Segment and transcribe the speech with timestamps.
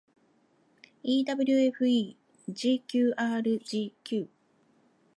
[1.11, 4.11] ewfegqrgq